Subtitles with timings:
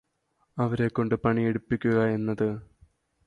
[0.57, 2.47] അവരെക്കൊണ്ട് പണിയെടുപ്പിക്കുകയെന്നത്